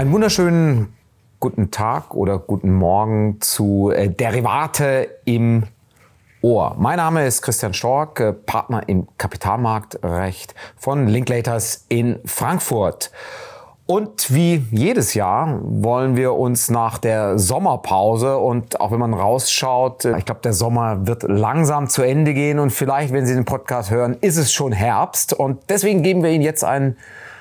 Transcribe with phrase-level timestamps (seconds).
[0.00, 0.94] Einen wunderschönen
[1.40, 5.64] guten Tag oder guten Morgen zu äh, Derivate im
[6.40, 6.74] Ohr.
[6.78, 13.10] Mein Name ist Christian Stork, äh, Partner im Kapitalmarktrecht von Linklaters in Frankfurt.
[13.84, 20.06] Und wie jedes Jahr wollen wir uns nach der Sommerpause und auch wenn man rausschaut,
[20.06, 23.44] äh, ich glaube, der Sommer wird langsam zu Ende gehen und vielleicht, wenn Sie den
[23.44, 25.34] Podcast hören, ist es schon Herbst.
[25.34, 26.96] Und deswegen geben wir Ihnen jetzt ein,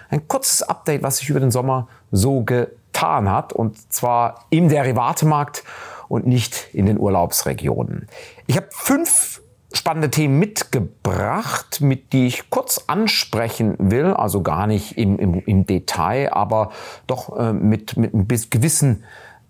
[0.09, 3.53] ein kurzes Update, was sich über den Sommer so getan hat.
[3.53, 5.63] Und zwar im Derivatemarkt
[6.07, 8.07] und nicht in den Urlaubsregionen.
[8.47, 9.41] Ich habe fünf
[9.71, 15.65] spannende Themen mitgebracht, mit die ich kurz ansprechen will, also gar nicht im, im, im
[15.67, 16.71] Detail, aber
[17.05, 19.03] doch äh, mit, mit ein gewissen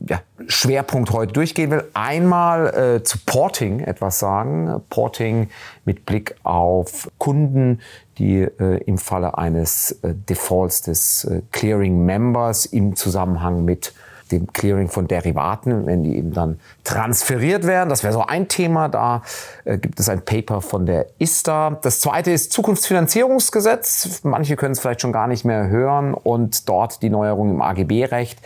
[0.07, 1.83] ja, Schwerpunkt heute durchgehen will.
[1.93, 4.81] Einmal äh, zu Porting etwas sagen.
[4.89, 5.49] Porting
[5.85, 7.79] mit Blick auf Kunden,
[8.17, 13.93] die äh, im Falle eines äh, Defaults des äh, Clearing Members im Zusammenhang mit
[14.31, 17.89] dem Clearing von Derivaten, wenn die eben dann transferiert werden.
[17.89, 18.87] Das wäre so ein Thema.
[18.87, 19.23] Da
[19.65, 21.79] äh, gibt es ein Paper von der ISTA.
[21.81, 24.21] Das zweite ist Zukunftsfinanzierungsgesetz.
[24.23, 28.39] Manche können es vielleicht schon gar nicht mehr hören und dort die Neuerung im AGB-Recht.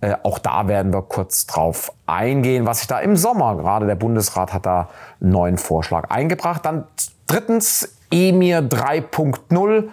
[0.00, 3.96] Äh, auch da werden wir kurz drauf eingehen, was sich da im Sommer, gerade der
[3.96, 4.88] Bundesrat hat da
[5.20, 6.64] einen neuen Vorschlag eingebracht.
[6.64, 6.84] Dann
[7.26, 9.88] drittens EMIR 3.0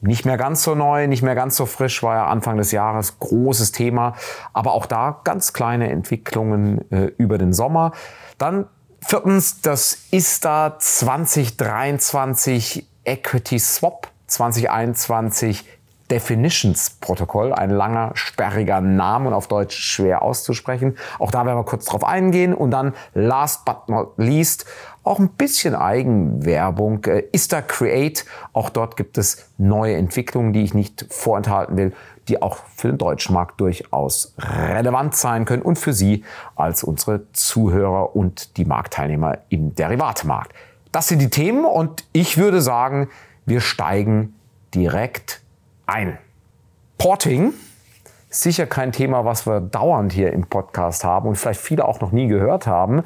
[0.00, 3.18] nicht mehr ganz so neu, nicht mehr ganz so frisch, war ja Anfang des Jahres
[3.18, 4.14] großes Thema.
[4.52, 7.90] Aber auch da ganz kleine Entwicklungen äh, über den Sommer.
[8.38, 8.66] Dann
[9.00, 15.64] viertens das ISTA 2023 Equity Swap 2021
[16.10, 20.96] Definitions Protokoll, ein langer, sperriger Name und auf Deutsch schwer auszusprechen.
[21.18, 22.54] Auch da werden wir kurz drauf eingehen.
[22.54, 24.64] Und dann, last but not least,
[25.04, 27.04] auch ein bisschen Eigenwerbung.
[27.04, 31.94] Äh, Ista Create, auch dort gibt es neue Entwicklungen, die ich nicht vorenthalten will,
[32.28, 36.24] die auch für den deutschen Markt durchaus relevant sein können und für Sie
[36.56, 40.52] als unsere Zuhörer und die Marktteilnehmer im Derivatemarkt.
[40.92, 43.08] Das sind die Themen und ich würde sagen,
[43.46, 44.34] wir steigen
[44.74, 45.40] direkt
[45.88, 46.18] ein.
[46.98, 47.52] Porting,
[48.30, 52.12] sicher kein Thema, was wir dauernd hier im Podcast haben und vielleicht viele auch noch
[52.12, 53.04] nie gehört haben.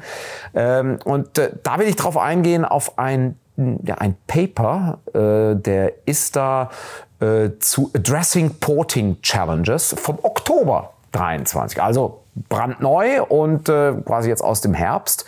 [0.53, 6.07] Ähm, und äh, da will ich drauf eingehen auf ein, ja, ein Paper, äh, der
[6.07, 6.71] ist da
[7.19, 11.81] äh, zu Addressing Porting Challenges vom Oktober 23.
[11.81, 15.25] Also brandneu und äh, quasi jetzt aus dem Herbst.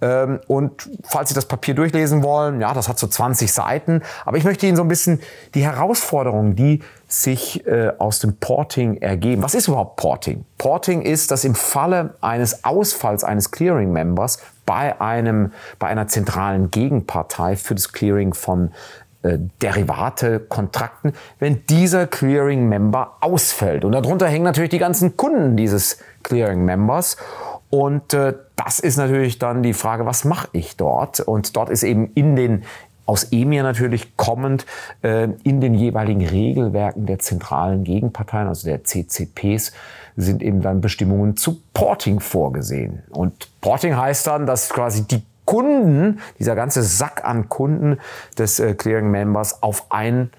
[0.00, 4.02] Ähm, und falls Sie das Papier durchlesen wollen, ja, das hat so 20 Seiten.
[4.24, 5.20] Aber ich möchte Ihnen so ein bisschen
[5.54, 9.42] die Herausforderungen, die sich äh, aus dem Porting ergeben.
[9.42, 10.44] Was ist überhaupt Porting?
[10.58, 17.56] Porting ist, dass im Falle eines Ausfalls eines Clearing-Members bei einem, bei einer zentralen Gegenpartei
[17.56, 18.72] für das Clearing von
[19.22, 23.84] äh, Derivate, Kontrakten, wenn dieser Clearing-Member ausfällt.
[23.84, 27.16] Und darunter hängen natürlich die ganzen Kunden dieses Clearing-Members.
[27.70, 31.20] Und äh, das ist natürlich dann die Frage, was mache ich dort?
[31.20, 32.64] Und dort ist eben in den
[33.04, 34.64] aus EMIR natürlich kommend
[35.02, 39.72] äh, in den jeweiligen Regelwerken der zentralen Gegenparteien, also der CCPs,
[40.16, 43.02] sind eben dann Bestimmungen zu Porting vorgesehen.
[43.10, 47.98] Und Porting heißt dann, dass quasi die Kunden, dieser ganze Sack an Kunden
[48.38, 50.30] des äh, Clearing Members auf einen,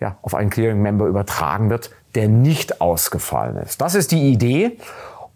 [0.00, 3.80] ja, auf einen Clearing Member übertragen wird, der nicht ausgefallen ist.
[3.80, 4.78] Das ist die Idee.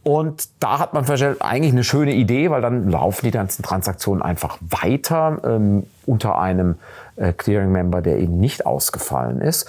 [0.05, 4.59] Und da hat man eigentlich eine schöne Idee, weil dann laufen die ganzen Transaktionen einfach
[4.61, 6.77] weiter ähm, unter einem
[7.15, 9.69] äh, Clearing-Member, der eben nicht ausgefallen ist.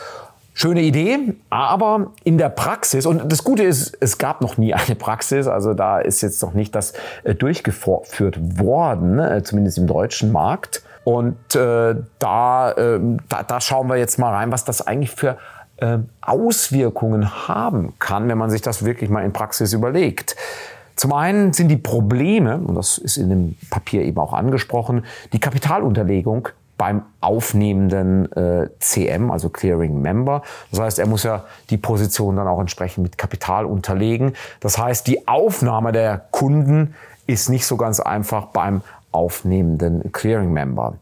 [0.55, 4.95] Schöne Idee, aber in der Praxis, und das Gute ist, es gab noch nie eine
[4.95, 6.93] Praxis, also da ist jetzt noch nicht das
[7.23, 10.83] äh, durchgeführt worden, äh, zumindest im deutschen Markt.
[11.03, 12.99] Und äh, da, äh,
[13.29, 15.37] da, da schauen wir jetzt mal rein, was das eigentlich für
[15.77, 20.35] äh, Auswirkungen haben kann, wenn man sich das wirklich mal in Praxis überlegt.
[20.95, 25.03] Zum einen sind die Probleme, und das ist in dem Papier eben auch angesprochen,
[25.33, 30.42] die Kapitalunterlegung beim aufnehmenden äh, CM, also Clearing Member.
[30.71, 34.33] Das heißt, er muss ja die Position dann auch entsprechend mit Kapital unterlegen.
[34.59, 36.95] Das heißt, die Aufnahme der Kunden
[37.27, 38.81] ist nicht so ganz einfach beim
[39.12, 40.95] aufnehmenden Clearing Member.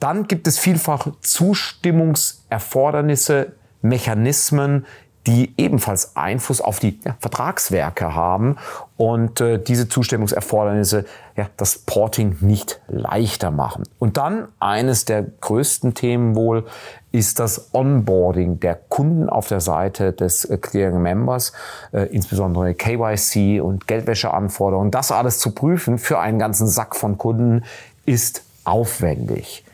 [0.00, 3.52] Dann gibt es vielfach Zustimmungserfordernisse,
[3.82, 4.86] Mechanismen,
[5.26, 8.56] die ebenfalls Einfluss auf die ja, Vertragswerke haben
[9.00, 13.84] und äh, diese Zustimmungserfordernisse ja, das Porting nicht leichter machen.
[13.98, 16.66] Und dann eines der größten Themen wohl
[17.10, 21.54] ist das Onboarding der Kunden auf der Seite des äh, Clearing Members,
[21.92, 24.90] äh, insbesondere KYC und Geldwäscheanforderungen.
[24.90, 27.64] Das alles zu prüfen für einen ganzen Sack von Kunden
[28.04, 29.64] ist aufwendig.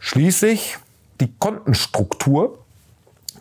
[0.00, 0.76] Schließlich
[1.20, 2.58] die Kontenstruktur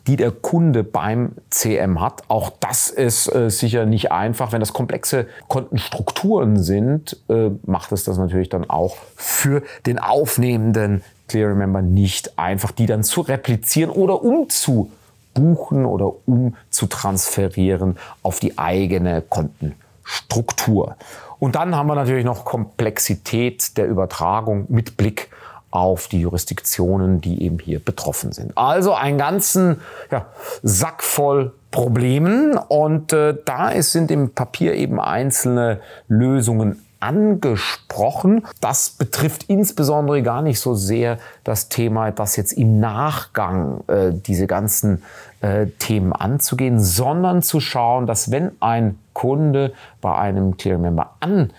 [0.10, 2.24] die der Kunde beim CM hat.
[2.30, 4.52] Auch das ist äh, sicher nicht einfach.
[4.52, 11.04] Wenn das komplexe Kontenstrukturen sind, äh, macht es das natürlich dann auch für den aufnehmenden
[11.28, 19.22] Clear Remember nicht einfach, die dann zu replizieren oder umzubuchen oder umzutransferieren auf die eigene
[19.22, 20.96] Kontenstruktur.
[21.38, 25.30] Und dann haben wir natürlich noch Komplexität der Übertragung mit Blick
[25.72, 28.58] auf die Jurisdiktionen, die eben hier betroffen sind.
[28.58, 29.82] Also einen ganzen
[30.12, 30.26] ja,
[30.64, 38.46] Sack voll Problemen und äh, da ist, sind im Papier eben einzelne Lösungen angesprochen.
[38.60, 44.48] Das betrifft insbesondere gar nicht so sehr das Thema, das jetzt im Nachgang äh, diese
[44.48, 45.04] ganzen
[45.42, 51.52] äh, Themen anzugehen, sondern zu schauen, dass wenn ein Kunde bei einem Clearing Member an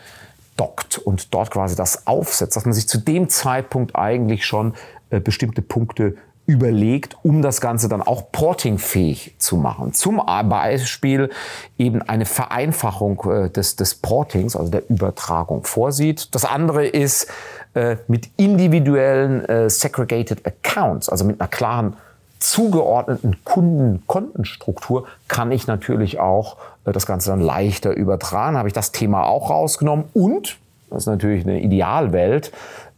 [0.61, 4.75] dockt und dort quasi das aufsetzt, dass man sich zu dem Zeitpunkt eigentlich schon
[5.09, 9.95] äh, bestimmte Punkte überlegt, um das Ganze dann auch portingfähig zu machen.
[9.95, 11.31] Zum Beispiel
[11.79, 16.35] eben eine Vereinfachung äh, des, des Portings, also der Übertragung vorsieht.
[16.35, 17.29] Das andere ist
[17.73, 21.97] äh, mit individuellen Segregated Accounts, also mit einer klaren
[22.41, 28.57] zugeordneten Kundenkontenstruktur kann ich natürlich auch äh, das Ganze dann leichter übertragen.
[28.57, 30.59] Habe ich das Thema auch rausgenommen und,
[30.89, 32.51] das ist natürlich eine Idealwelt,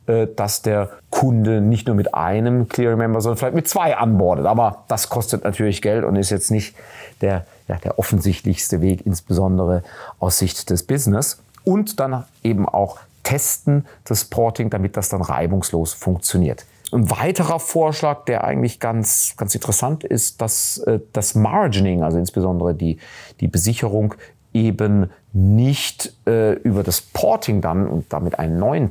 [0.07, 4.47] äh, dass der Kunde nicht nur mit einem Clearing Member, sondern vielleicht mit zwei anbordet.
[4.47, 6.75] Aber das kostet natürlich Geld und ist jetzt nicht
[7.21, 9.83] der, ja, der offensichtlichste Weg, insbesondere
[10.19, 11.43] aus Sicht des Business.
[11.65, 16.65] Und dann eben auch testen das Porting, damit das dann reibungslos funktioniert.
[16.93, 22.75] Ein weiterer Vorschlag, der eigentlich ganz, ganz interessant ist, dass äh, das Margining, also insbesondere
[22.75, 22.99] die,
[23.41, 24.15] die Besicherung,
[24.53, 28.91] eben nicht äh, über das Porting dann und damit einen neuen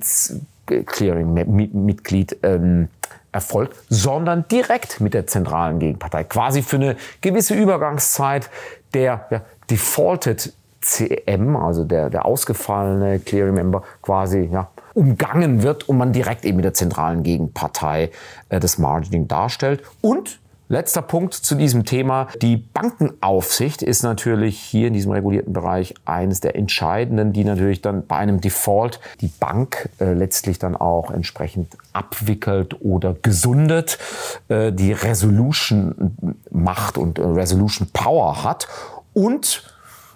[0.66, 2.88] Clearing-Mitglied ähm,
[3.32, 6.24] erfolgt, sondern direkt mit der zentralen Gegenpartei.
[6.24, 8.50] Quasi für eine gewisse Übergangszeit
[8.94, 15.98] der ja, Defaulted CM, also der, der ausgefallene Clearing Member, quasi ja, umgangen wird und
[15.98, 18.12] man direkt eben mit der zentralen Gegenpartei
[18.50, 19.84] äh, das Margining darstellt.
[20.02, 20.40] Und
[20.72, 22.30] Letzter Punkt zu diesem Thema.
[22.42, 28.08] Die Bankenaufsicht ist natürlich hier in diesem regulierten Bereich eines der entscheidenden, die natürlich dann
[28.08, 34.00] bei einem Default die Bank äh, letztlich dann auch entsprechend abwickelt oder gesundet,
[34.48, 36.16] äh, die Resolution
[36.52, 38.70] Macht und Resolution Power hat.
[39.14, 39.70] Und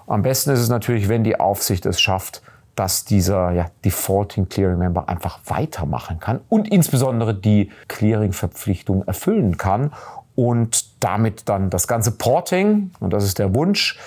[0.08, 2.42] am besten ist es natürlich, wenn die Aufsicht es schafft,
[2.76, 9.92] dass dieser ja, Defaulting Clearing Member einfach weitermachen kann und insbesondere die Clearing-Verpflichtung erfüllen kann
[10.36, 13.98] und damit dann das ganze Porting, und das ist der Wunsch,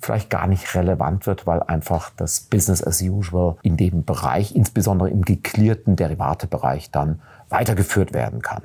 [0.00, 5.10] vielleicht gar nicht relevant wird, weil einfach das Business as usual in dem Bereich, insbesondere
[5.10, 8.62] im geklärten Derivatebereich, dann weitergeführt werden kann.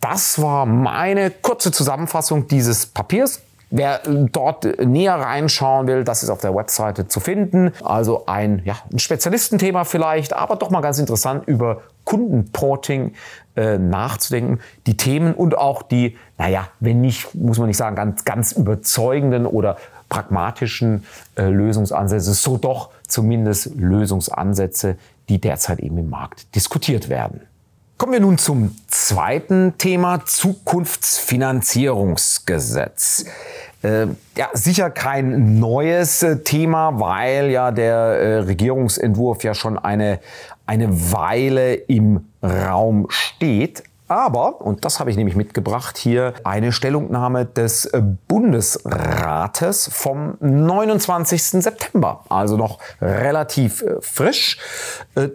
[0.00, 3.40] Das war meine kurze Zusammenfassung dieses Papiers.
[3.70, 7.72] Wer dort näher reinschauen will, das ist auf der Webseite zu finden.
[7.82, 13.14] Also ein, ja, ein Spezialistenthema vielleicht, aber doch mal ganz interessant über Kundenporting
[13.56, 14.60] äh, nachzudenken.
[14.86, 19.46] Die Themen und auch die, naja, wenn nicht, muss man nicht sagen, ganz, ganz überzeugenden
[19.46, 19.78] oder
[20.08, 21.04] pragmatischen
[21.36, 24.96] äh, Lösungsansätze, so doch zumindest Lösungsansätze,
[25.28, 27.40] die derzeit eben im Markt diskutiert werden.
[27.98, 33.24] Kommen wir nun zum zweiten Thema, Zukunftsfinanzierungsgesetz.
[33.86, 40.18] Äh, ja, sicher kein neues äh, Thema, weil ja der äh, Regierungsentwurf ja schon eine,
[40.66, 43.84] eine Weile im Raum steht.
[44.08, 51.42] Aber, und das habe ich nämlich mitgebracht, hier eine Stellungnahme des äh, Bundesrates vom 29.
[51.42, 54.58] September, also noch relativ frisch,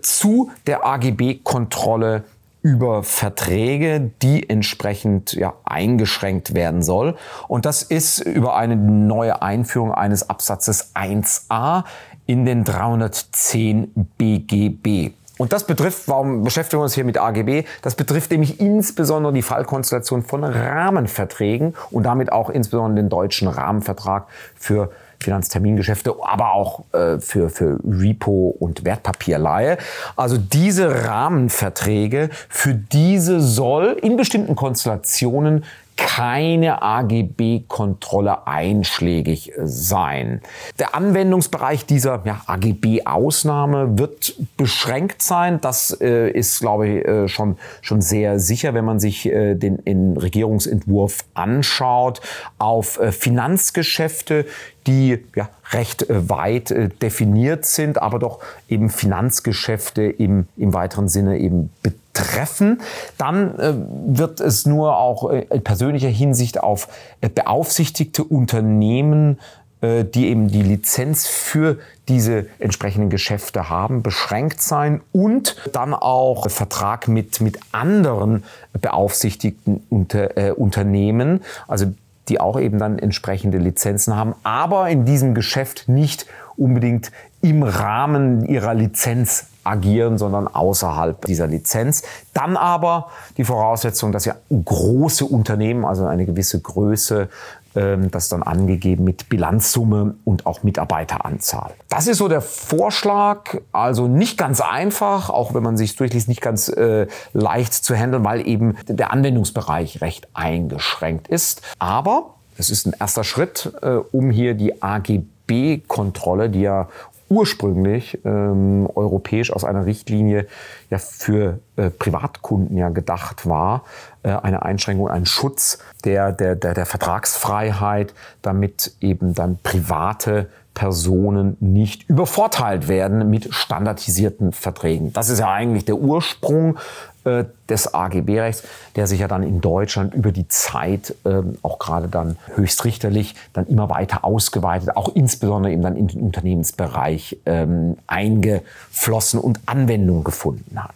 [0.02, 2.24] zu der AGB-Kontrolle
[2.62, 7.16] über Verträge, die entsprechend ja, eingeschränkt werden soll.
[7.48, 11.84] Und das ist über eine neue Einführung eines Absatzes 1a
[12.28, 15.14] in den 310 BGB.
[15.38, 17.64] Und das betrifft, warum beschäftigen wir uns hier mit AGB?
[17.82, 24.28] Das betrifft nämlich insbesondere die Fallkonstellation von Rahmenverträgen und damit auch insbesondere den deutschen Rahmenvertrag
[24.54, 24.92] für
[25.24, 29.78] Finanztermingeschäfte, aber auch äh, für, für Repo und Wertpapierleihe.
[30.16, 35.64] Also diese Rahmenverträge, für diese soll in bestimmten Konstellationen
[35.98, 40.42] keine AGB-Kontrolle einschlägig sein.
[40.80, 45.62] Der Anwendungsbereich dieser ja, AGB-Ausnahme wird beschränkt sein.
[45.62, 49.84] Das äh, ist, glaube ich, äh, schon, schon sehr sicher, wenn man sich äh, den,
[49.86, 52.22] den Regierungsentwurf anschaut,
[52.58, 54.46] auf äh, Finanzgeschäfte,
[54.88, 61.08] die ja, recht äh, weit äh, definiert sind, aber doch eben Finanzgeschäfte im, im weiteren
[61.08, 62.82] Sinne eben betrifft treffen.
[63.18, 63.74] Dann äh,
[64.08, 66.88] wird es nur auch äh, in persönlicher Hinsicht auf
[67.22, 69.38] äh, beaufsichtigte Unternehmen
[69.82, 76.50] äh, die eben die Lizenz für diese entsprechenden Geschäfte haben, beschränkt sein und dann auch
[76.52, 78.44] Vertrag mit, mit anderen
[78.80, 81.88] beaufsichtigten Unter, äh, Unternehmen, also
[82.30, 86.28] die auch eben dann entsprechende Lizenzen haben, aber in diesem Geschäft nicht
[86.58, 92.04] unbedingt im Rahmen ihrer Lizenz agieren, sondern außerhalb dieser Lizenz.
[92.34, 97.30] Dann aber die Voraussetzung, dass ja große Unternehmen, also eine gewisse Größe,
[97.74, 101.72] ähm, das dann angegeben mit Bilanzsumme und auch Mitarbeiteranzahl.
[101.88, 106.42] Das ist so der Vorschlag, also nicht ganz einfach, auch wenn man sich durchliest, nicht
[106.42, 111.62] ganz äh, leicht zu handeln, weil eben der Anwendungsbereich recht eingeschränkt ist.
[111.80, 116.90] Aber es ist ein erster Schritt, äh, um hier die AGB-Kontrolle, die ja
[117.32, 120.48] ursprünglich ähm, europäisch aus einer Richtlinie
[120.90, 123.86] ja für äh, Privatkunden ja gedacht war,
[124.24, 131.58] äh, eine Einschränkung, ein Schutz der, der, der, der Vertragsfreiheit, damit eben dann private Personen
[131.60, 135.12] nicht übervorteilt werden mit standardisierten Verträgen.
[135.14, 136.78] Das ist ja eigentlich der Ursprung
[137.24, 138.64] des AGB-Rechts,
[138.96, 143.68] der sich ja dann in Deutschland über die Zeit ähm, auch gerade dann höchstrichterlich dann
[143.68, 150.84] immer weiter ausgeweitet, auch insbesondere eben dann in den Unternehmensbereich ähm, eingeflossen und Anwendung gefunden
[150.84, 150.96] hat.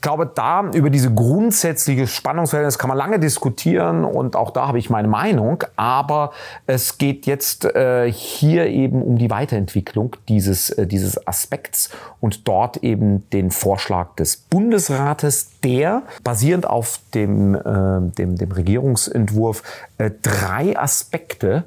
[0.00, 4.78] Ich glaube, da über diese grundsätzliche Spannungsverhältnis kann man lange diskutieren und auch da habe
[4.78, 5.62] ich meine Meinung.
[5.76, 6.32] Aber
[6.66, 12.78] es geht jetzt äh, hier eben um die Weiterentwicklung dieses, äh, dieses Aspekts und dort
[12.78, 17.60] eben den Vorschlag des Bundesrates, der basierend auf dem, äh,
[18.16, 19.62] dem, dem Regierungsentwurf
[19.98, 21.64] äh, drei Aspekte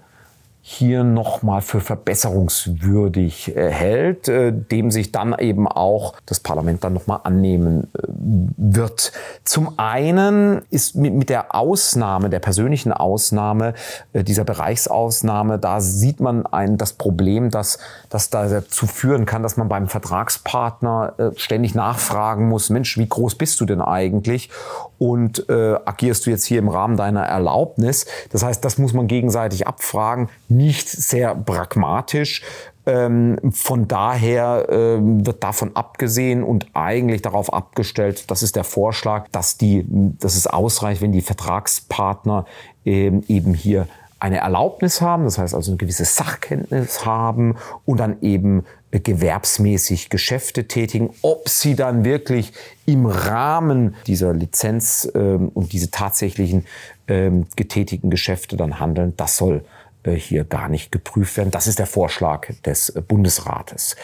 [0.65, 6.93] hier nochmal für verbesserungswürdig äh, hält, äh, dem sich dann eben auch das Parlament dann
[6.93, 8.07] nochmal annehmen äh,
[8.55, 9.11] wird.
[9.43, 13.73] Zum einen ist mit, der Ausnahme, der persönlichen Ausnahme,
[14.13, 17.77] dieser Bereichsausnahme, da sieht man ein, das Problem, dass
[18.09, 23.59] das dazu führen kann, dass man beim Vertragspartner ständig nachfragen muss, Mensch, wie groß bist
[23.59, 24.49] du denn eigentlich?
[24.97, 28.05] Und äh, agierst du jetzt hier im Rahmen deiner Erlaubnis?
[28.31, 32.41] Das heißt, das muss man gegenseitig abfragen nicht sehr pragmatisch.
[32.85, 39.29] Ähm, von daher ähm, wird davon abgesehen und eigentlich darauf abgestellt, das ist der Vorschlag,
[39.31, 42.45] dass, die, dass es ausreicht, wenn die Vertragspartner
[42.85, 43.87] ähm, eben hier
[44.19, 47.55] eine Erlaubnis haben, das heißt also eine gewisse Sachkenntnis haben
[47.85, 51.09] und dann eben gewerbsmäßig Geschäfte tätigen.
[51.21, 52.53] Ob sie dann wirklich
[52.85, 56.65] im Rahmen dieser Lizenz ähm, und diese tatsächlichen
[57.07, 61.51] ähm, getätigten Geschäfte dann handeln, das soll äh, hier gar nicht geprüft werden.
[61.51, 63.95] Das ist der Vorschlag des äh, Bundesrates.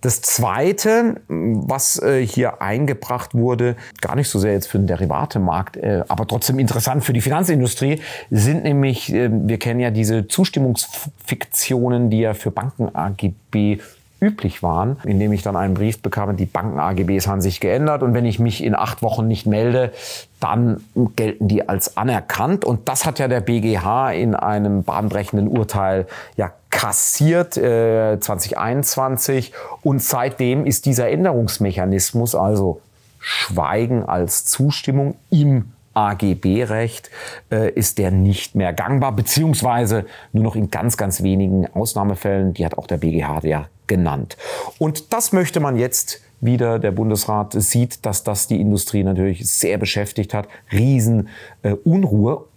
[0.00, 5.78] Das Zweite, was äh, hier eingebracht wurde, gar nicht so sehr jetzt für den Derivatemarkt,
[6.08, 12.34] aber trotzdem interessant für die Finanzindustrie, sind nämlich, wir kennen ja diese Zustimmungsfiktionen, die ja
[12.34, 13.78] für Banken AGB
[14.20, 18.24] üblich waren, indem ich dann einen Brief bekam, die Banken-AGBs haben sich geändert und wenn
[18.24, 19.92] ich mich in acht Wochen nicht melde,
[20.40, 20.82] dann
[21.16, 22.64] gelten die als anerkannt.
[22.64, 26.06] Und das hat ja der BGH in einem bahnbrechenden Urteil
[26.36, 32.80] ja kassiert äh, 2021 und seitdem ist dieser Änderungsmechanismus, also
[33.18, 37.10] Schweigen als Zustimmung im AGB-Recht
[37.50, 42.54] äh, ist der nicht mehr gangbar, beziehungsweise nur noch in ganz, ganz wenigen Ausnahmefällen.
[42.54, 44.36] Die hat auch der BGH ja genannt.
[44.78, 49.78] Und das möchte man jetzt wieder, der Bundesrat sieht, dass das die Industrie natürlich sehr
[49.78, 50.48] beschäftigt hat.
[50.70, 51.28] Riesen
[51.62, 51.72] äh,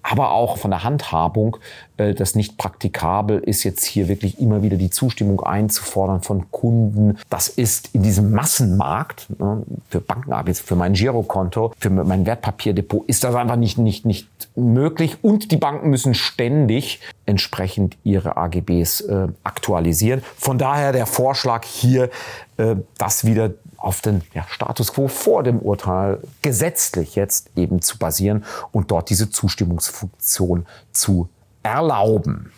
[0.02, 1.58] aber auch von der Handhabung,
[1.98, 7.18] äh, das nicht praktikabel ist, jetzt hier wirklich immer wieder die Zustimmung einzufordern von Kunden.
[7.30, 13.24] Das ist in diesem Massenmarkt ne, für Banken, für mein Girokonto, für mein Wertpapierdepot, ist
[13.24, 15.18] das einfach nicht, nicht, nicht möglich.
[15.22, 20.24] Und die Banken müssen ständig entsprechend ihre AGBs äh, aktualisieren.
[20.38, 22.10] Von daher der Vorschlag hier,
[22.58, 27.98] äh, das wieder auf den ja, Status quo vor dem Urteil gesetzlich jetzt eben zu
[27.98, 31.30] basieren und dort diese Zustimmungsfunktion zu
[31.64, 32.52] erlauben.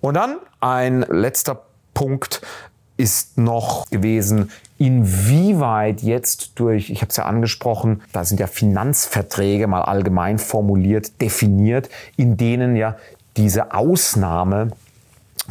[0.00, 2.42] Und dann ein letzter Punkt
[2.96, 9.66] ist noch gewesen, inwieweit jetzt durch, ich habe es ja angesprochen, da sind ja Finanzverträge
[9.66, 12.96] mal allgemein formuliert, definiert, in denen ja
[13.36, 14.70] diese Ausnahme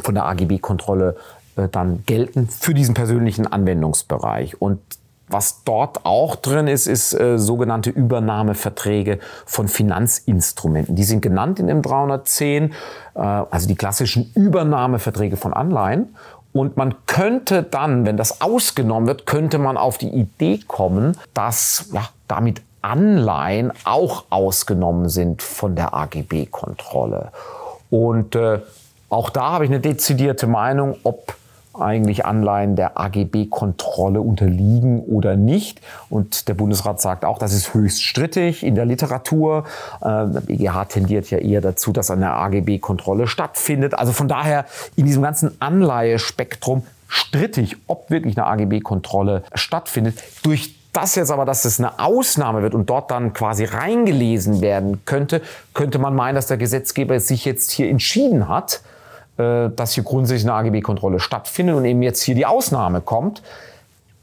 [0.00, 1.16] von der AGB-Kontrolle
[1.56, 4.60] dann gelten für diesen persönlichen Anwendungsbereich.
[4.60, 4.80] Und
[5.28, 10.96] was dort auch drin ist, ist äh, sogenannte Übernahmeverträge von Finanzinstrumenten.
[10.96, 12.72] Die sind genannt in dem 310,
[13.14, 16.14] äh, also die klassischen Übernahmeverträge von Anleihen.
[16.52, 21.88] Und man könnte dann, wenn das ausgenommen wird, könnte man auf die Idee kommen, dass
[21.92, 27.32] ja, damit Anleihen auch ausgenommen sind von der AGB-Kontrolle.
[27.90, 28.60] Und äh,
[29.08, 31.34] auch da habe ich eine dezidierte Meinung, ob
[31.80, 35.80] eigentlich Anleihen der AGB-Kontrolle unterliegen oder nicht.
[36.10, 39.64] Und der Bundesrat sagt auch, das ist höchst strittig in der Literatur.
[40.00, 43.94] Äh, der BGH tendiert ja eher dazu, dass eine AGB-Kontrolle stattfindet.
[43.94, 44.66] Also von daher
[44.96, 50.22] in diesem ganzen Anleihespektrum strittig, ob wirklich eine AGB-Kontrolle stattfindet.
[50.42, 55.04] Durch das jetzt aber, dass es eine Ausnahme wird und dort dann quasi reingelesen werden
[55.04, 55.42] könnte,
[55.74, 58.80] könnte man meinen, dass der Gesetzgeber sich jetzt hier entschieden hat,
[59.36, 63.42] dass hier grundsätzlich eine AGB-Kontrolle stattfindet und eben jetzt hier die Ausnahme kommt.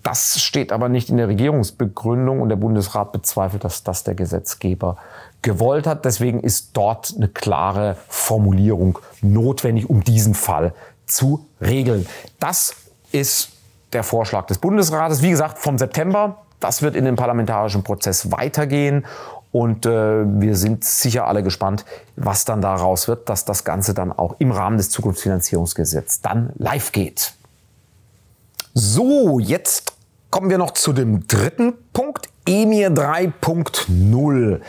[0.04, 4.98] Das steht aber nicht in der Regierungsbegründung und der Bundesrat bezweifelt, dass das der Gesetzgeber
[5.42, 6.06] gewollt hat.
[6.06, 10.74] Deswegen ist dort eine klare Formulierung notwendig, um diesen Fall
[11.06, 12.08] zu regeln.
[12.40, 12.76] Das
[13.12, 13.50] ist
[13.94, 15.22] der Vorschlag des Bundesrates.
[15.22, 16.38] Wie gesagt, vom September.
[16.60, 19.06] Das wird in den parlamentarischen Prozess weitergehen.
[19.52, 24.12] Und äh, wir sind sicher alle gespannt, was dann daraus wird, dass das Ganze dann
[24.12, 27.34] auch im Rahmen des Zukunftsfinanzierungsgesetzes dann live geht.
[28.74, 29.94] So, jetzt
[30.30, 34.62] kommen wir noch zu dem dritten Punkt, EMIR 3.0.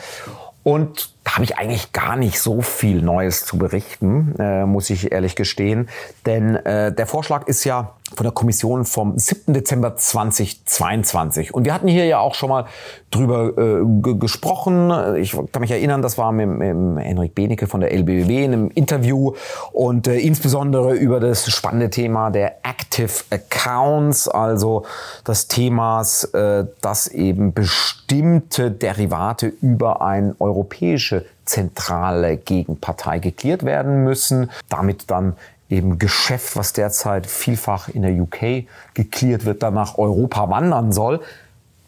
[0.65, 5.13] Und da habe ich eigentlich gar nicht so viel Neues zu berichten, äh, muss ich
[5.13, 5.89] ehrlich gestehen.
[6.27, 9.55] Denn äh, der Vorschlag ist ja von der Kommission vom 7.
[9.55, 11.55] Dezember 2022.
[11.55, 12.67] Und wir hatten hier ja auch schon mal
[13.11, 15.17] drüber äh, gesprochen.
[15.17, 18.71] Ich kann mich erinnern, das war mit, mit Henrik Benecke von der LBBW in einem
[18.71, 19.35] Interview
[19.73, 24.85] und äh, insbesondere über das spannende Thema der Active Accounts, also
[25.25, 34.51] das Themas, äh, dass eben bestimmte Derivate über eine europäische zentrale Gegenpartei geklärt werden müssen,
[34.69, 35.35] damit dann
[35.73, 41.21] eben Geschäft, was derzeit vielfach in der UK geklärt wird, dann nach Europa wandern soll.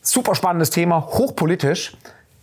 [0.00, 1.96] Super spannendes Thema, hochpolitisch.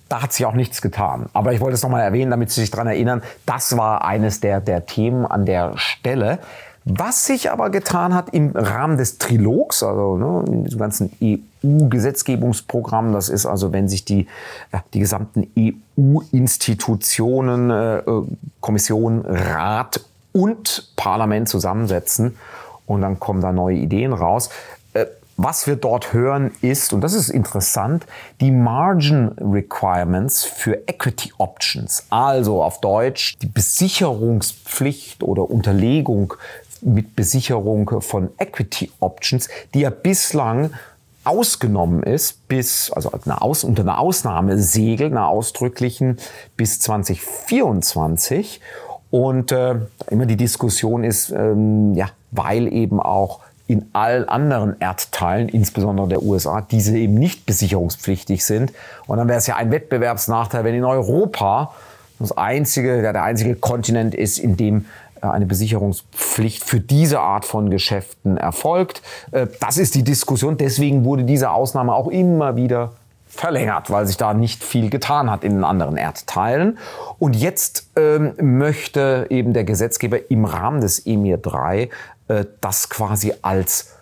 [0.08, 1.26] Da hat sich auch nichts getan.
[1.34, 4.62] Aber ich wollte es nochmal erwähnen, damit Sie sich daran erinnern, das war eines der,
[4.62, 6.40] der Themen an der Stelle.
[6.84, 13.14] Was sich aber getan hat im Rahmen des Trilogs, also ne, in diesem ganzen EU-Gesetzgebungsprogramm,
[13.14, 14.26] das ist also, wenn sich die,
[14.74, 18.02] ja, die gesamten EU-Institutionen, äh,
[18.60, 20.02] Kommission, Rat
[20.34, 22.38] und Parlament zusammensetzen
[22.86, 24.50] und dann kommen da neue Ideen raus.
[24.94, 25.06] Äh,
[25.38, 28.06] was wir dort hören ist, und das ist interessant,
[28.42, 32.06] die Margin Requirements für Equity Options.
[32.10, 36.36] Also auf Deutsch die Besicherungspflicht oder Unterlegung
[36.82, 40.72] mit Besicherung von Equity Options, die ja bislang
[41.24, 46.18] ausgenommen ist, bis, also eine Aus, unter einer Ausnahme segelt, einer ausdrücklichen,
[46.58, 48.60] bis 2024.
[49.12, 49.76] Und äh,
[50.10, 56.24] immer die Diskussion ist, ähm, ja, weil eben auch in allen anderen Erdteilen, insbesondere der
[56.24, 58.74] USA, diese eben nicht besicherungspflichtig sind.
[59.08, 61.74] Und dann wäre es ja ein Wettbewerbsnachteil, wenn in Europa
[62.20, 64.86] das einzige, ja, der einzige Kontinent ist, in dem
[65.22, 69.02] äh, eine Besicherungspflicht für diese Art von Geschäften erfolgt.
[69.32, 70.58] Äh, das ist die Diskussion.
[70.58, 72.94] Deswegen wurde diese Ausnahme auch immer wieder
[73.42, 76.78] verlängert, weil sich da nicht viel getan hat in den anderen Erdteilen.
[77.18, 81.90] Und jetzt ähm, möchte eben der Gesetzgeber im Rahmen des EMIR 3
[82.28, 83.98] äh, das quasi als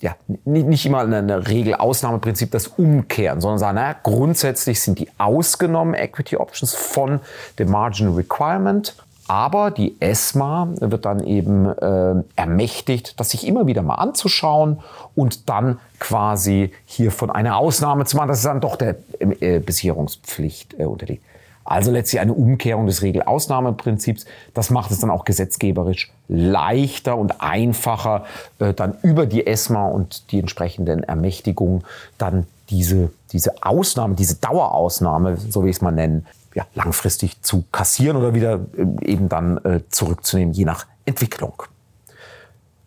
[0.00, 6.36] ja, nicht immer eine Regel-Ausnahmeprinzip das umkehren, sondern sagen, naja, grundsätzlich sind die ausgenommen Equity
[6.36, 7.20] Options von
[7.58, 8.94] dem Margin Requirement
[9.32, 14.80] aber die ESMA wird dann eben äh, ermächtigt, das sich immer wieder mal anzuschauen
[15.14, 19.58] und dann quasi hier von einer Ausnahme zu machen, dass es dann doch der äh,
[19.58, 21.24] Besicherungspflicht äh, unterliegt.
[21.64, 24.26] Also letztlich eine Umkehrung des Regelausnahmeprinzips.
[24.52, 28.26] Das macht es dann auch gesetzgeberisch leichter und einfacher,
[28.58, 31.84] äh, dann über die ESMA und die entsprechenden Ermächtigungen
[32.18, 37.64] dann diese, diese Ausnahme, diese Dauerausnahme, so wie ich es mal nennen, ja, langfristig zu
[37.72, 41.62] kassieren oder wieder äh, eben dann äh, zurückzunehmen, je nach Entwicklung.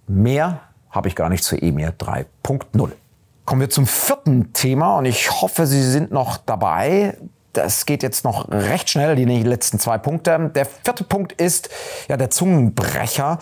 [0.08, 2.92] Mehr habe ich gar nicht zu EMIR 3.0.
[3.44, 7.18] Kommen wir zum vierten Thema und ich hoffe, Sie sind noch dabei.
[7.54, 10.52] Das geht jetzt noch recht schnell, die letzten zwei Punkte.
[10.54, 11.70] Der vierte Punkt ist
[12.08, 13.40] ja der Zungenbrecher,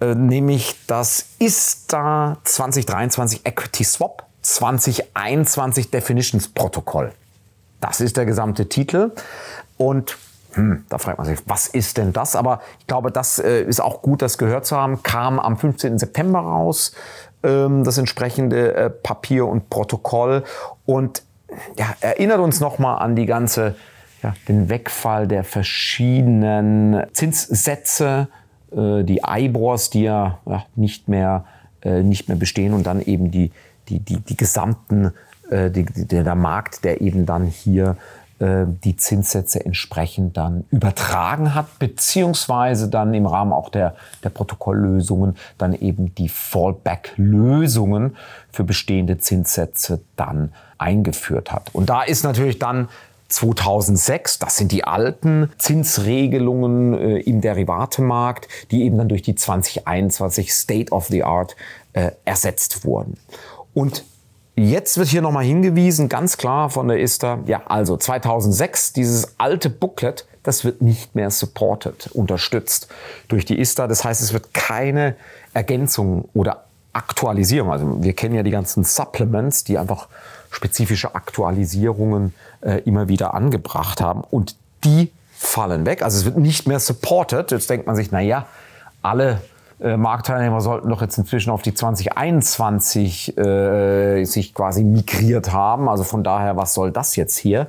[0.00, 7.12] äh, nämlich das ISTA 2023 Equity Swap 2021 Definitions Protokoll.
[7.84, 9.10] Das ist der gesamte Titel.
[9.76, 10.16] Und
[10.54, 12.34] hm, da fragt man sich, was ist denn das?
[12.34, 15.02] Aber ich glaube, das äh, ist auch gut, das gehört zu haben.
[15.02, 15.98] Kam am 15.
[15.98, 16.94] September raus,
[17.42, 20.44] ähm, das entsprechende äh, Papier und Protokoll.
[20.86, 21.24] Und
[21.76, 23.74] ja, erinnert uns nochmal an die ganze,
[24.22, 28.28] ja, den Wegfall der verschiedenen Zinssätze,
[28.74, 31.44] äh, die IBORs, die ja, ja nicht, mehr,
[31.82, 33.52] äh, nicht mehr bestehen und dann eben die,
[33.90, 35.12] die, die, die gesamten
[35.50, 37.96] äh, die, die, der Markt, der eben dann hier
[38.40, 45.36] äh, die Zinssätze entsprechend dann übertragen hat, beziehungsweise dann im Rahmen auch der, der Protokolllösungen
[45.56, 48.16] dann eben die Fallback-Lösungen
[48.50, 51.72] für bestehende Zinssätze dann eingeführt hat.
[51.72, 52.88] Und da ist natürlich dann
[53.28, 60.52] 2006, das sind die alten Zinsregelungen äh, im Derivatemarkt, die eben dann durch die 2021
[60.52, 61.56] State of the Art
[61.92, 63.16] äh, ersetzt wurden.
[63.74, 64.04] Und
[64.56, 69.68] Jetzt wird hier nochmal hingewiesen, ganz klar von der ISTA, ja, also 2006, dieses alte
[69.68, 72.88] Booklet, das wird nicht mehr supported, unterstützt
[73.26, 73.88] durch die ISTA.
[73.88, 75.16] Das heißt, es wird keine
[75.54, 77.72] Ergänzung oder Aktualisierung.
[77.72, 80.08] Also wir kennen ja die ganzen Supplements, die einfach
[80.50, 86.02] spezifische Aktualisierungen äh, immer wieder angebracht haben und die fallen weg.
[86.02, 87.50] Also es wird nicht mehr supported.
[87.50, 88.46] Jetzt denkt man sich, na ja,
[89.02, 89.40] alle
[89.80, 95.88] äh, Marktteilnehmer sollten doch jetzt inzwischen auf die 2021 äh, sich quasi migriert haben.
[95.88, 97.66] Also von daher, was soll das jetzt hier?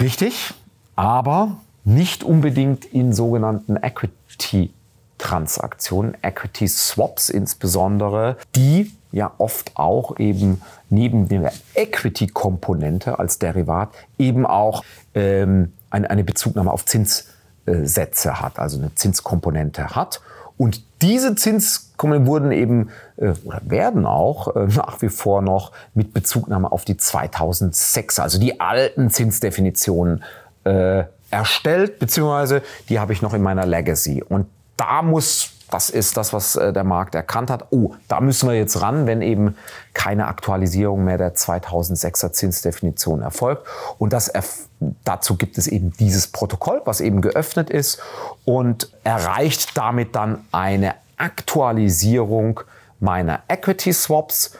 [0.00, 0.54] Richtig,
[0.96, 4.72] aber nicht unbedingt in sogenannten Equity
[5.18, 14.46] Transaktionen, Equity Swaps insbesondere, die ja oft auch eben neben der Equity-Komponente als Derivat eben
[14.46, 20.20] auch ähm, eine, eine Bezugnahme auf Zinssätze hat, also eine Zinskomponente hat.
[20.58, 26.12] Und diese Zinskomponenten wurden eben äh, oder werden auch äh, nach wie vor noch mit
[26.12, 30.24] Bezugnahme auf die 2006, also die alten Zinsdefinitionen
[30.64, 34.22] äh, erstellt, beziehungsweise die habe ich noch in meiner Legacy.
[34.22, 37.66] Und da muss das ist das, was äh, der Markt erkannt hat.
[37.70, 39.56] Oh, da müssen wir jetzt ran, wenn eben
[39.92, 43.66] keine Aktualisierung mehr der 2006er Zinsdefinition erfolgt.
[43.98, 44.68] Und das erf
[45.04, 48.00] dazu gibt es eben dieses Protokoll, was eben geöffnet ist
[48.44, 52.60] und erreicht damit dann eine Aktualisierung
[53.00, 54.52] meiner Equity Swaps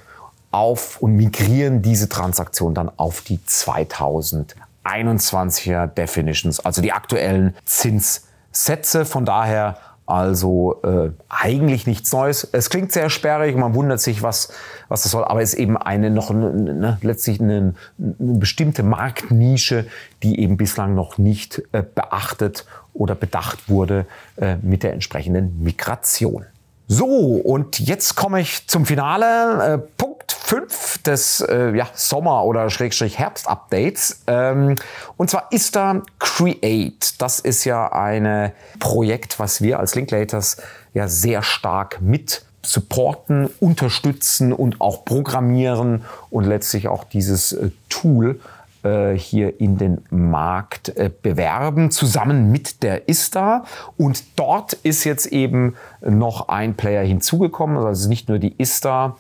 [0.51, 9.05] auf und migrieren diese Transaktion dann auf die 2021er Definitions, also die aktuellen Zinssätze.
[9.05, 9.77] Von daher
[10.09, 12.49] also äh, eigentlich nichts Neues.
[12.53, 14.51] Es klingt sehr sperrig, man wundert sich, was,
[14.89, 19.87] was das soll, aber es ist eben eine noch ne, letztlich eine, eine, bestimmte Marktnische,
[20.23, 26.47] die eben bislang noch nicht äh, beachtet oder bedacht wurde äh, mit der entsprechenden Migration.
[26.87, 29.75] So, und jetzt komme ich zum Finale.
[29.75, 30.18] Äh, Punkt
[30.49, 34.23] 5 des äh, ja, Sommer- oder Schrägstrich Herbst-Updates.
[34.27, 34.77] Ähm,
[35.19, 37.21] und zwar ist da Create.
[37.21, 40.57] Das ist ja ein Projekt, was wir als Linklaters
[40.95, 48.41] ja sehr stark mit supporten, unterstützen und auch programmieren und letztlich auch dieses äh, Tool
[48.85, 53.65] äh, hier in den Markt äh, bewerben, zusammen mit der ISTA.
[53.99, 59.15] Und dort ist jetzt eben noch ein Player hinzugekommen, also nicht nur die ISTA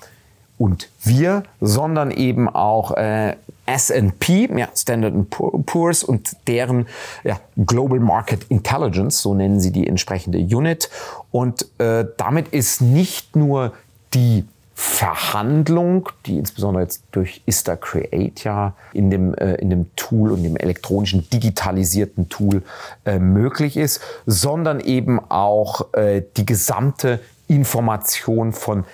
[0.58, 6.86] und wir, sondern eben auch äh, S&P, ja, Standard Poor's und deren
[7.22, 10.90] ja, Global Market Intelligence, so nennen sie die entsprechende Unit.
[11.30, 13.72] Und äh, damit ist nicht nur
[14.14, 14.44] die
[14.74, 20.44] Verhandlung, die insbesondere jetzt durch Ista Create ja in dem, äh, in dem Tool und
[20.44, 22.62] dem elektronischen digitalisierten Tool
[23.04, 27.18] äh, möglich ist, sondern eben auch äh, die gesamte
[27.48, 28.84] Information von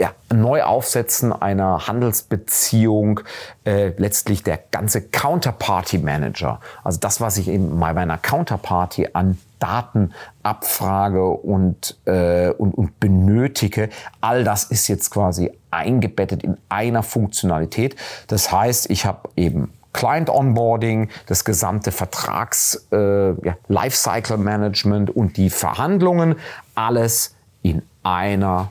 [0.00, 3.20] ja, Neuaufsetzen einer Handelsbeziehung,
[3.64, 6.60] äh, letztlich der ganze Counterparty Manager.
[6.84, 10.12] Also das, was ich eben bei meiner Counterparty an Daten
[10.44, 13.88] abfrage und, äh, und, und benötige,
[14.20, 17.96] all das ist jetzt quasi eingebettet in einer Funktionalität.
[18.28, 25.36] Das heißt, ich habe eben Client Onboarding, das gesamte Vertrags äh, ja, Lifecycle Management und
[25.36, 26.36] die Verhandlungen,
[26.76, 28.70] alles in einer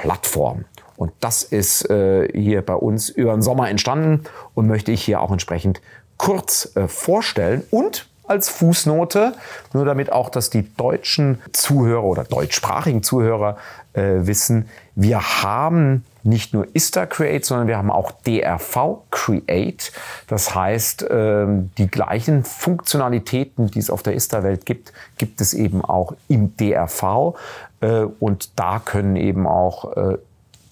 [0.00, 0.64] Plattform.
[0.96, 5.20] Und das ist äh, hier bei uns über den Sommer entstanden und möchte ich hier
[5.20, 5.80] auch entsprechend
[6.16, 9.34] kurz äh, vorstellen und als Fußnote,
[9.72, 13.56] nur damit auch, dass die deutschen Zuhörer oder deutschsprachigen Zuhörer
[13.92, 19.92] äh, wissen, wir haben nicht nur ISTA Create, sondern wir haben auch DRV Create.
[20.26, 25.84] Das heißt, ähm, die gleichen Funktionalitäten, die es auf der ISTA-Welt gibt, gibt es eben
[25.84, 27.36] auch im DRV.
[27.80, 30.18] Äh, und da können eben auch äh,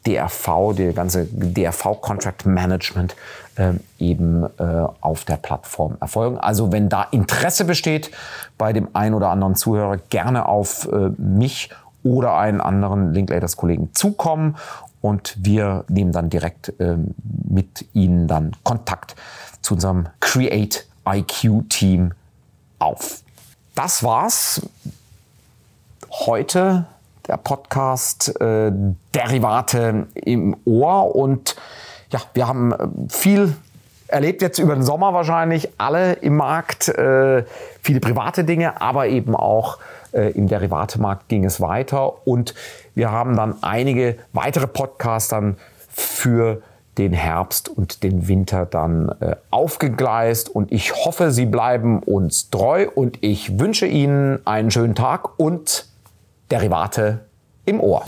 [0.06, 3.16] DRV, der ganze DRV Contract Management
[3.56, 4.44] äh, eben
[5.00, 6.36] auf der Plattform erfolgen.
[6.36, 8.10] Also wenn da Interesse besteht
[8.58, 10.86] bei dem einen oder anderen Zuhörer, gerne auf
[11.16, 11.70] mich
[12.02, 14.56] oder einen anderen Linklaters Kollegen zukommen
[15.04, 19.16] und wir nehmen dann direkt ähm, mit Ihnen dann Kontakt
[19.60, 22.12] zu unserem Create IQ Team
[22.78, 23.22] auf.
[23.74, 24.62] Das war's
[26.10, 26.86] heute
[27.28, 28.72] der Podcast äh,
[29.14, 31.14] Derivate im Ohr.
[31.14, 31.56] Und
[32.10, 33.54] ja, wir haben äh, viel
[34.08, 37.44] erlebt jetzt über den Sommer wahrscheinlich, alle im Markt, äh,
[37.82, 39.78] viele private Dinge, aber eben auch
[40.12, 42.26] äh, im Derivatemarkt ging es weiter.
[42.26, 42.54] Und
[42.94, 45.56] wir haben dann einige weitere Podcasts dann
[45.88, 46.62] für
[46.98, 50.48] den Herbst und den Winter dann äh, aufgegleist.
[50.48, 52.86] Und ich hoffe, Sie bleiben uns treu.
[52.94, 55.86] Und ich wünsche Ihnen einen schönen Tag und
[56.50, 57.26] Derivate
[57.64, 58.04] im Ohr.